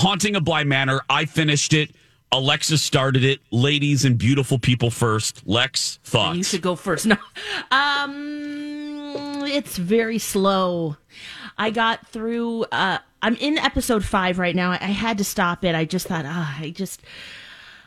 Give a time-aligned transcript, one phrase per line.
[0.00, 1.02] Haunting of Bly Manor.
[1.10, 1.90] I finished it.
[2.32, 3.40] Alexa started it.
[3.50, 5.46] Ladies and beautiful people first.
[5.46, 6.38] Lex, thoughts?
[6.38, 7.06] You should go first.
[7.10, 7.16] No,
[7.70, 10.96] um, it's very slow.
[11.58, 12.64] I got through.
[12.72, 14.70] Uh, I'm in episode five right now.
[14.70, 15.74] I, had to stop it.
[15.74, 17.02] I just thought, ah, I just.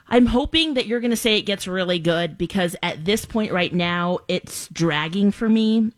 [0.08, 3.52] I'm hoping that you're going to say it gets really good because at this point
[3.52, 5.92] right now, it's dragging for me.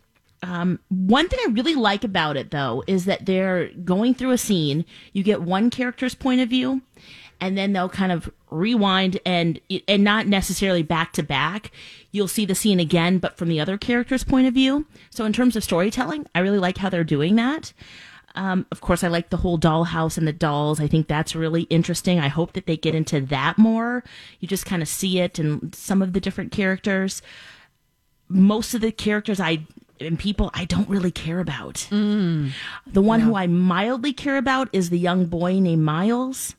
[0.46, 4.38] Um, one thing I really like about it, though, is that they're going through a
[4.38, 4.86] scene.
[5.12, 6.84] You get one character's point of view,
[7.42, 11.72] and then they'll kind of rewind and and not necessarily back to back.
[12.12, 14.86] You'll see the scene again, but from the other character's point of view.
[15.10, 17.74] So in terms of storytelling, I really like how they're doing that.
[18.36, 20.80] Um, of course, I like the whole dollhouse and the dolls.
[20.80, 22.20] I think that's really interesting.
[22.20, 24.04] I hope that they get into that more.
[24.40, 27.24] You just kind of see it and some of the different characters.
[28.28, 29.66] Most of the characters I
[30.00, 31.88] and people I don't really care about.
[31.92, 32.52] Mm.
[32.88, 36.56] The one who I mildly care about is the young boy named Miles.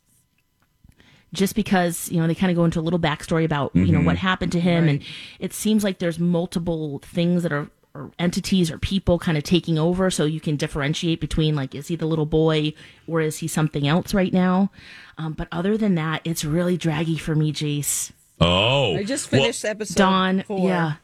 [1.33, 4.01] Just because, you know, they kind of go into a little backstory about, you know,
[4.01, 4.85] what happened to him.
[4.85, 4.91] Right.
[4.91, 5.03] And
[5.39, 9.77] it seems like there's multiple things that are, or entities or people kind of taking
[9.79, 10.11] over.
[10.11, 12.73] So you can differentiate between, like, is he the little boy
[13.07, 14.71] or is he something else right now?
[15.19, 18.13] Um, but other than that, it's really draggy for me, Jace.
[18.41, 18.97] Oh.
[18.97, 20.69] I just Well, finished episode Dawn, four.
[20.69, 20.95] yeah.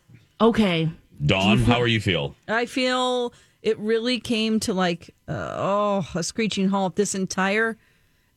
[0.41, 0.89] Okay.
[1.25, 2.35] Dawn, how are you feel?
[2.49, 7.77] I feel it really came to like uh, oh a screeching halt this entire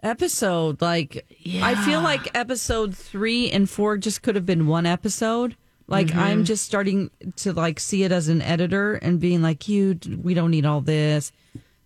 [0.03, 0.81] episode.
[0.81, 1.25] Like
[1.61, 5.56] I feel like episode three and four just could have been one episode.
[5.88, 6.16] Like Mhm.
[6.17, 10.34] I'm just starting to like see it as an editor and being like, you, we
[10.34, 11.31] don't need all this,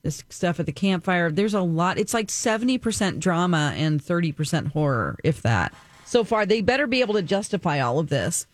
[0.04, 1.32] this stuff at the campfire.
[1.32, 1.98] There's a lot.
[1.98, 5.74] It's like seventy percent drama and thirty percent horror, if that.
[6.06, 8.48] So far, they better be able to justify all of this.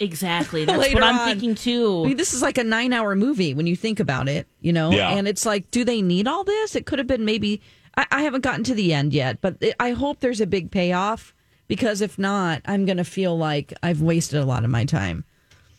[0.00, 0.64] Exactly.
[0.64, 1.28] That's Later what I'm on.
[1.28, 2.02] thinking too.
[2.04, 4.72] I mean, this is like a nine hour movie when you think about it, you
[4.72, 4.90] know?
[4.90, 5.10] Yeah.
[5.10, 6.76] And it's like, do they need all this?
[6.76, 7.60] It could have been maybe,
[7.96, 10.70] I, I haven't gotten to the end yet, but it, I hope there's a big
[10.70, 11.34] payoff
[11.66, 15.24] because if not, I'm going to feel like I've wasted a lot of my time.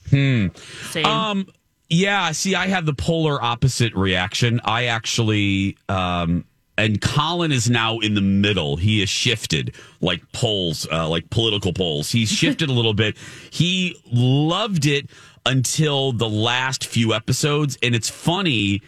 [0.10, 0.48] Hmm.
[0.90, 1.06] Same.
[1.06, 1.48] Um.
[1.88, 2.32] Yeah.
[2.34, 4.60] See, I had the polar opposite reaction.
[4.66, 6.46] I actually, um,
[6.80, 8.78] and Colin is now in the middle.
[8.78, 12.12] He has shifted like polls, uh, like political polls.
[12.12, 13.18] He's shifted a little bit.
[13.52, 15.10] He loved it
[15.46, 18.82] until the last few episodes, and it's funny.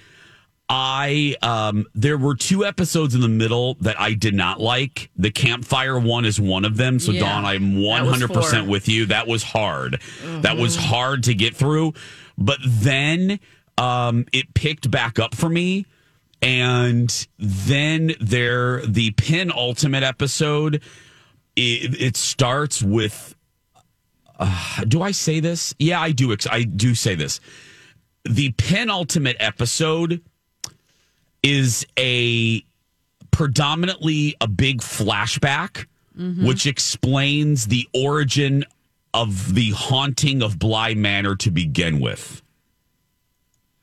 [0.74, 5.10] I um there were two episodes in the middle that I did not like.
[5.18, 6.98] The campfire one is one of them.
[7.00, 7.22] So Yeah.
[7.22, 9.08] Dawn, I'm 100% with you.
[9.08, 10.00] That was hard.
[10.24, 10.82] That was Mhm.
[10.82, 11.94] hard to get through.
[12.38, 13.40] But then
[13.78, 15.86] um it picked back up for me
[16.42, 20.82] and then there the penultimate episode
[21.56, 23.36] it, it starts with
[24.40, 25.76] uh, do I say this?
[25.78, 26.36] Yeah, I do.
[26.50, 27.40] I do say this.
[28.26, 30.22] The penultimate episode
[31.44, 32.64] is a
[33.30, 35.86] predominantly a big flashback,
[36.18, 36.46] Mhm.
[36.46, 38.66] which explains the origin
[39.14, 42.42] of the haunting of Bly Manor to begin with.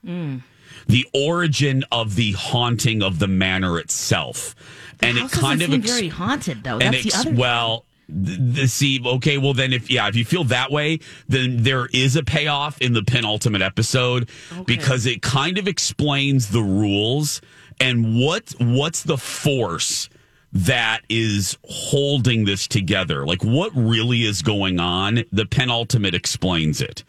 [0.04, 0.42] Mm.
[0.86, 4.54] The origin of the haunting of the manor itself,
[5.00, 6.78] and it kind of seem very haunted though.
[6.78, 7.40] and That's ex- the other.
[7.40, 11.62] well th- the see okay well then if yeah if you feel that way then
[11.62, 14.28] there is a payoff in the penultimate episode
[14.66, 17.40] because it kind of explains the rules
[17.80, 20.08] and what what's the force
[20.52, 27.04] that is holding this together like what really is going on the penultimate explains it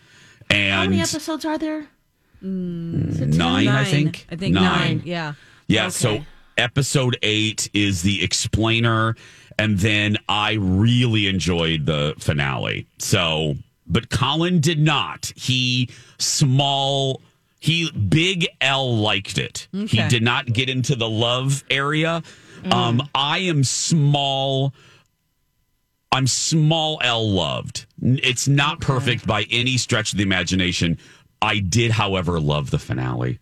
[0.50, 1.88] And How many episodes are there?
[2.44, 3.14] Mm.
[3.14, 3.38] Mm.
[3.38, 4.26] nine, I think.
[4.32, 5.02] I think nine.
[5.06, 5.34] Yeah.
[5.68, 5.90] Yeah.
[5.90, 6.20] So
[6.58, 9.16] episode eight is the explainer,
[9.58, 12.88] and then I really enjoyed the finale.
[12.98, 13.56] So,
[13.88, 15.32] but Colin did not.
[15.36, 17.22] He small.
[17.62, 19.68] He big L liked it.
[19.74, 22.24] He did not get into the love area.
[22.64, 22.74] Mm.
[22.74, 24.74] Um, I am small.
[26.12, 27.86] I'm small L loved.
[28.02, 30.98] It's not perfect by any stretch of the imagination.
[31.42, 33.40] I did, however, love the finale.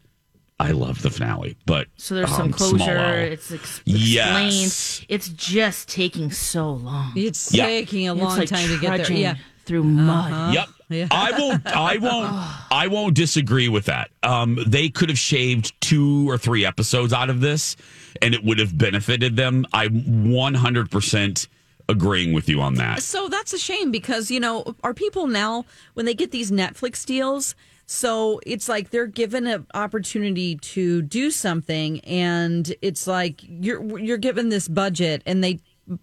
[0.59, 3.15] I love the finale, but So there's um, some closure.
[3.19, 4.99] It's ex- Yes.
[4.99, 5.05] explained.
[5.09, 7.13] It's just taking so long.
[7.15, 7.65] It's Yeah.
[7.65, 9.11] taking a It's long like time to get there.
[9.15, 9.35] Yeah.
[9.65, 10.31] through mud.
[10.31, 10.51] Uh-huh.
[10.53, 10.67] Yep.
[10.89, 11.07] Yeah.
[11.11, 11.67] I won't.
[11.67, 12.71] I won't.
[12.71, 14.09] I won't disagree with that.
[14.23, 17.75] Um, they could have shaved two or three episodes out of this,
[18.21, 19.65] and it would have benefited them.
[19.73, 21.47] I'm 100 percent
[21.89, 23.03] agreeing with you on that.
[23.03, 27.05] So that's a shame because, you know, are people now, when they get these Netflix
[27.05, 27.53] deals,
[27.89, 34.17] so it's like they're given an opportunity to do something and it's like you're you're
[34.17, 35.59] given this budget and they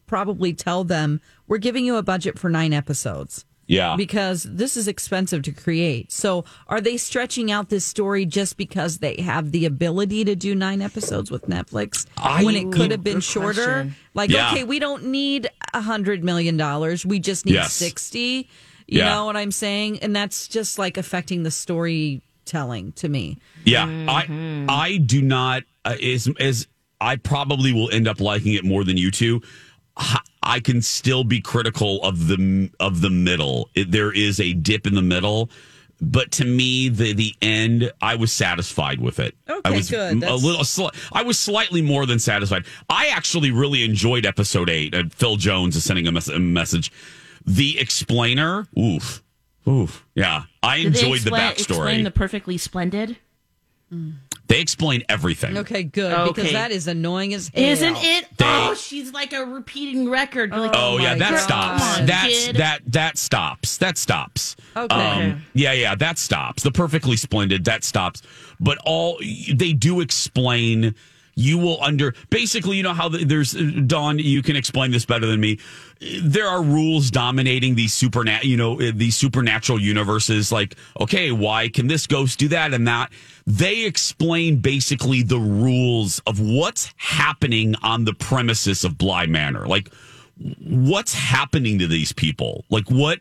[0.06, 3.44] probably tell them we're giving you a budget for 9 episodes.
[3.66, 3.96] Yeah.
[3.96, 6.12] Because this is expensive to create.
[6.12, 10.54] So are they stretching out this story just because they have the ability to do
[10.54, 13.62] nine episodes with Netflix I- when it could have been shorter?
[13.64, 13.96] question.
[14.12, 14.50] Like, Yeah.
[14.52, 17.06] okay, we don't need a hundred million dollars.
[17.06, 17.72] We just need Yes.
[17.72, 18.48] sixty.
[18.86, 19.10] You Yeah.
[19.14, 20.00] know what I'm saying?
[20.00, 23.38] And that's just like affecting the storytelling to me.
[23.64, 24.68] Yeah, Mm-hmm.
[24.70, 26.66] I I do not uh, is as
[27.00, 29.42] I probably will end up liking it more than you two.
[29.96, 33.70] I- I can still be critical of the of the middle.
[33.74, 35.48] It, there is a dip in the middle,
[36.02, 39.34] but to me, the the end, I was satisfied with it.
[39.48, 40.22] I Okay, was good.
[40.22, 42.66] A little, sli- I was slightly more than satisfied.
[42.90, 44.94] I actually really enjoyed episode eight.
[44.94, 46.92] And Phil Jones is sending a, mes- a message.
[47.46, 49.22] The explainer, oof,
[49.68, 50.44] oof, yeah.
[50.62, 51.58] I Did they enjoyed the backstory.
[51.58, 53.16] Explain the perfectly splendid.
[54.46, 55.56] They explain everything.
[55.58, 56.34] Okay, good.
[56.34, 57.62] Because that is annoying as hell.
[57.64, 58.26] Isn't it?
[58.36, 60.50] They- oh, she's like a repeating record.
[60.50, 61.38] You're like, Oh, yeah, that God.
[61.38, 61.82] stops.
[61.82, 62.56] Come on, That's kid.
[62.56, 63.76] that that stops.
[63.78, 64.56] That stops.
[64.76, 64.94] Okay.
[64.94, 66.62] Um, yeah, yeah, that stops.
[66.62, 68.20] The perfectly splendid that stops.
[68.60, 69.18] But all
[69.52, 70.94] they do explain.
[71.34, 74.18] You will under basically, you know how there's Dawn.
[74.18, 75.58] You can explain this better than me.
[76.22, 80.52] There are rules dominating these supernat, you know, these supernatural universes.
[80.52, 83.12] Like, okay, why can this ghost do that and that?
[83.46, 89.66] They explain basically the rules of what's happening on the premises of Bly Manor.
[89.66, 89.90] Like,
[90.60, 92.64] what's happening to these people?
[92.70, 93.20] Like what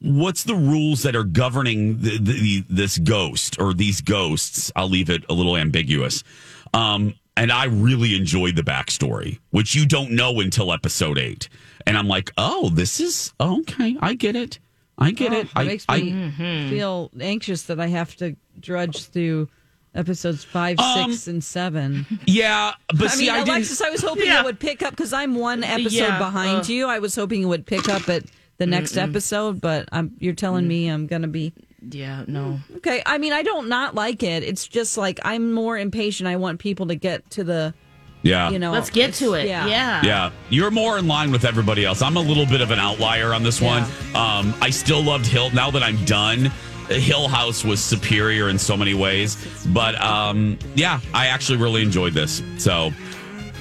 [0.00, 4.72] what's the rules that are governing the, the, this ghost or these ghosts?
[4.74, 6.24] I'll leave it a little ambiguous.
[6.72, 11.48] Um, and I really enjoyed the backstory, which you don't know until episode eight.
[11.86, 13.96] And I'm like, oh, this is okay.
[14.00, 14.58] I get it.
[14.98, 15.46] I get it.
[15.46, 19.48] It I, makes I, me feel anxious that I have to drudge through
[19.94, 22.06] episodes five, Um, six, and seven.
[22.26, 23.48] yeah, but I see, mean, I didn't.
[23.48, 24.40] Alexis, I was hoping Yeah.
[24.40, 26.72] it would pick up because I'm one episode Yeah, behind uh.
[26.72, 26.86] you.
[26.88, 28.24] I was hoping it would pick up at
[28.58, 31.54] the next episode, but I'm, you're telling me I'm going to be
[31.88, 32.60] yeah, no.
[32.76, 33.02] okay.
[33.06, 34.42] I mean, I don't not like it.
[34.42, 36.28] It's just like I'm more impatient.
[36.28, 37.74] I want people to get to the,
[38.22, 39.46] yeah, you know, Let's get to it.
[39.48, 39.66] Yeah.
[39.66, 40.02] Yeah.
[40.04, 42.02] Yeah, you're more in line with everybody else.
[42.02, 43.82] I'm a little bit of an outlier on this one.
[44.14, 45.50] Um, I still loved Hill.
[45.50, 46.50] Now that I'm done,
[46.88, 49.36] Hill House was superior in so many ways.
[49.68, 52.42] But um, yeah, I actually really enjoyed this.
[52.58, 52.92] So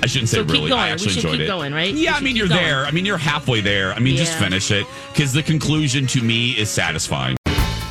[0.04, 0.69] I shouldn't say So really.
[0.69, 0.74] going.
[0.74, 1.48] I We actually should enjoyed keep it.
[1.48, 1.94] going, right?
[1.94, 2.62] Yeah, I mean you're going.
[2.62, 2.86] there.
[2.86, 3.94] I mean you're halfway there.
[3.94, 7.38] I mean just finish it because the conclusion to me is satisfying.